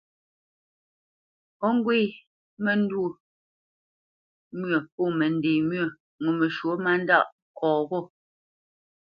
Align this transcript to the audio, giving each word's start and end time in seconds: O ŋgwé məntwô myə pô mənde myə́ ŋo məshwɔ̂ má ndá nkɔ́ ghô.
O 1.65 1.67
ŋgwé 1.75 1.97
məntwô 2.63 3.05
myə 4.59 4.77
pô 4.93 5.03
mənde 5.19 5.51
myə́ 5.69 5.87
ŋo 6.21 6.29
məshwɔ̂ 6.39 6.73
má 6.83 6.91
ndá 7.01 7.19
nkɔ́ 7.51 7.75
ghô. 7.89 7.99